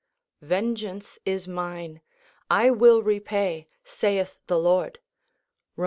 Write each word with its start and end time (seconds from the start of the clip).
("Vengeance 0.41 1.19
is 1.25 1.47
mine; 1.47 2.01
I 2.49 2.71
will 2.71 3.03
repay, 3.03 3.67
saith 3.83 4.39
the 4.47 4.57
Lord,"—Rom. 4.57 4.99